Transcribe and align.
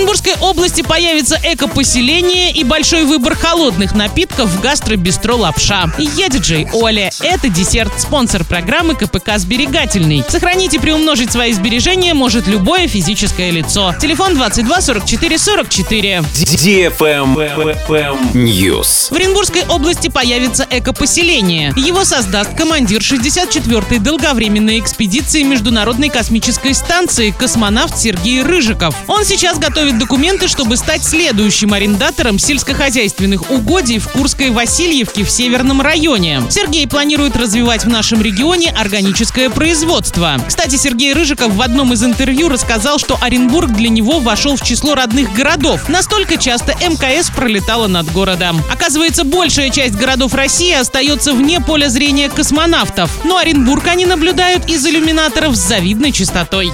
Оренбургской 0.00 0.32
области 0.40 0.80
появится 0.80 1.38
эко-поселение 1.42 2.52
и 2.52 2.64
большой 2.64 3.04
выбор 3.04 3.34
холодных 3.34 3.94
напитков 3.94 4.48
в 4.48 4.58
гастробистро 4.62 5.34
«Лапша». 5.34 5.92
Я 5.98 6.30
диджей 6.30 6.66
Оля. 6.72 7.10
Это 7.20 7.50
десерт, 7.50 7.92
спонсор 8.00 8.44
программы 8.44 8.94
КПК 8.94 9.36
«Сберегательный». 9.36 10.24
Сохранить 10.26 10.72
и 10.72 10.78
приумножить 10.78 11.30
свои 11.30 11.52
сбережения 11.52 12.14
может 12.14 12.46
любое 12.46 12.88
физическое 12.88 13.50
лицо. 13.50 13.94
Телефон 14.00 14.36
22 14.36 14.80
44 14.80 15.38
44. 15.38 16.22
News. 18.32 19.10
В 19.10 19.16
Оренбургской 19.16 19.64
области 19.68 20.08
появится 20.08 20.66
эко-поселение. 20.70 21.74
Его 21.76 22.06
создаст 22.06 22.56
командир 22.56 23.02
64-й 23.02 23.98
долговременной 23.98 24.78
экспедиции 24.78 25.42
Международной 25.42 26.08
космической 26.08 26.72
станции 26.72 27.34
космонавт 27.38 27.98
Сергей 27.98 28.42
Рыжиков. 28.42 28.94
Он 29.06 29.26
сейчас 29.26 29.58
готовит 29.58 29.89
документы, 29.98 30.48
чтобы 30.48 30.76
стать 30.76 31.04
следующим 31.04 31.72
арендатором 31.72 32.38
сельскохозяйственных 32.38 33.50
угодий 33.50 33.98
в 33.98 34.08
Курской 34.08 34.50
Васильевке 34.50 35.24
в 35.24 35.30
Северном 35.30 35.80
районе. 35.80 36.42
Сергей 36.50 36.86
планирует 36.86 37.36
развивать 37.36 37.84
в 37.84 37.88
нашем 37.88 38.22
регионе 38.22 38.70
органическое 38.70 39.50
производство. 39.50 40.36
Кстати, 40.46 40.76
Сергей 40.76 41.12
Рыжиков 41.12 41.52
в 41.54 41.62
одном 41.62 41.92
из 41.92 42.02
интервью 42.04 42.48
рассказал, 42.48 42.98
что 42.98 43.18
Оренбург 43.20 43.70
для 43.72 43.88
него 43.88 44.20
вошел 44.20 44.56
в 44.56 44.62
число 44.62 44.94
родных 44.94 45.32
городов. 45.32 45.88
Настолько 45.88 46.36
часто 46.36 46.72
МКС 46.72 47.30
пролетала 47.30 47.86
над 47.86 48.10
городом. 48.12 48.62
Оказывается, 48.72 49.24
большая 49.24 49.70
часть 49.70 49.94
городов 49.94 50.34
России 50.34 50.72
остается 50.72 51.32
вне 51.32 51.60
поля 51.60 51.88
зрения 51.88 52.28
космонавтов. 52.28 53.10
Но 53.24 53.36
Оренбург 53.36 53.86
они 53.86 54.06
наблюдают 54.06 54.68
из 54.68 54.86
иллюминаторов 54.86 55.56
с 55.56 55.60
завидной 55.60 56.12
частотой. 56.12 56.72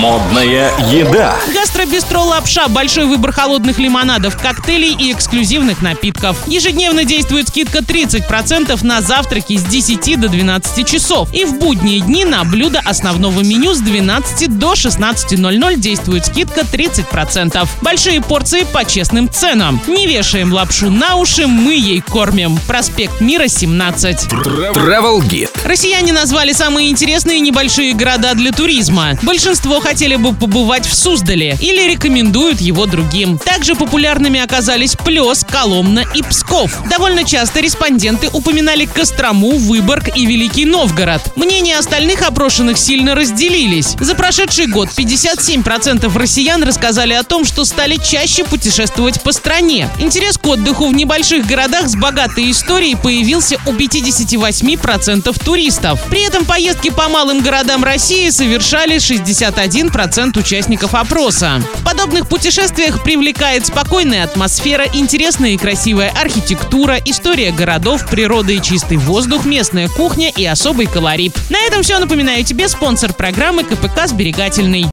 Модная 0.00 0.70
еда. 0.90 1.36
Гастробистро 1.84 2.20
«Лапша»– 2.20 2.68
большой 2.68 3.04
выбор 3.04 3.30
холодных 3.30 3.78
лимонадов, 3.78 4.38
коктейлей 4.38 4.96
и 4.98 5.12
эксклюзивных 5.12 5.82
напитков. 5.82 6.48
Ежедневно 6.48 7.04
действует 7.04 7.48
скидка 7.48 7.80
30% 7.80 8.82
на 8.86 9.02
завтраки 9.02 9.58
с 9.58 9.64
10 9.64 10.18
до 10.18 10.30
12 10.30 10.88
часов. 10.88 11.28
И 11.34 11.44
в 11.44 11.58
будние 11.58 12.00
дни 12.00 12.24
на 12.24 12.42
блюдо 12.44 12.80
основного 12.82 13.42
меню 13.42 13.74
с 13.74 13.80
12 13.80 14.58
до 14.58 14.72
16.00 14.72 15.76
действует 15.76 16.24
скидка 16.24 16.62
30%. 16.62 17.68
Большие 17.82 18.22
порции 18.22 18.64
по 18.72 18.86
честным 18.86 19.30
ценам. 19.30 19.78
Не 19.86 20.06
вешаем 20.06 20.54
лапшу 20.54 20.88
на 20.88 21.16
уши, 21.16 21.46
мы 21.46 21.74
ей 21.74 22.00
кормим. 22.00 22.58
Проспект 22.66 23.20
Мира, 23.20 23.46
17. 23.46 24.32
Travel 24.32 25.20
Guide. 25.20 25.50
Россияне 25.66 26.14
назвали 26.14 26.52
самые 26.52 26.88
интересные 26.88 27.40
небольшие 27.40 27.92
города 27.92 28.32
для 28.32 28.52
туризма. 28.52 29.18
Большинство 29.20 29.80
хотели 29.80 30.16
бы 30.16 30.32
побывать 30.32 30.86
в 30.86 30.94
Суздале 30.94 31.58
или 31.74 31.92
рекомендуют 31.92 32.60
его 32.60 32.86
другим. 32.86 33.38
Также 33.38 33.74
популярными 33.74 34.38
оказались 34.38 34.94
Плес, 34.94 35.44
Коломна 35.44 36.04
и 36.14 36.22
Псков. 36.22 36.88
Довольно 36.88 37.24
часто 37.24 37.60
респонденты 37.60 38.28
упоминали 38.32 38.84
Кострому, 38.84 39.58
Выборг 39.58 40.16
и 40.16 40.24
Великий 40.24 40.66
Новгород. 40.66 41.36
Мнения 41.36 41.76
остальных 41.76 42.22
опрошенных 42.22 42.78
сильно 42.78 43.14
разделились. 43.16 43.96
За 43.98 44.14
прошедший 44.14 44.66
год 44.66 44.88
57% 44.96 46.16
россиян 46.16 46.62
рассказали 46.62 47.12
о 47.12 47.24
том, 47.24 47.44
что 47.44 47.64
стали 47.64 47.96
чаще 47.96 48.44
путешествовать 48.44 49.20
по 49.22 49.32
стране. 49.32 49.88
Интерес 49.98 50.38
к 50.38 50.46
отдыху 50.46 50.86
в 50.86 50.94
небольших 50.94 51.44
городах 51.46 51.88
с 51.88 51.96
богатой 51.96 52.52
историей 52.52 52.94
появился 52.94 53.56
у 53.66 53.72
58% 53.72 55.44
туристов. 55.44 56.00
При 56.08 56.24
этом 56.24 56.44
поездки 56.44 56.90
по 56.90 57.08
малым 57.08 57.40
городам 57.40 57.82
России 57.82 58.30
совершали 58.30 58.96
61% 58.96 60.38
участников 60.38 60.94
опроса. 60.94 61.63
Подобных 61.84 62.28
путешествиях 62.28 63.02
привлекает 63.02 63.66
спокойная 63.66 64.24
атмосфера, 64.24 64.86
интересная 64.92 65.50
и 65.50 65.56
красивая 65.56 66.10
архитектура, 66.10 66.96
история 67.04 67.52
городов, 67.52 68.08
природа 68.10 68.52
и 68.52 68.60
чистый 68.60 68.96
воздух, 68.96 69.44
местная 69.44 69.88
кухня 69.88 70.30
и 70.34 70.44
особый 70.44 70.86
колорит. 70.86 71.34
На 71.50 71.58
этом 71.60 71.82
все. 71.82 71.98
Напоминаю 71.98 72.44
тебе 72.44 72.68
спонсор 72.68 73.12
программы 73.12 73.64
КПК 73.64 74.06
«Сберегательный». 74.06 74.82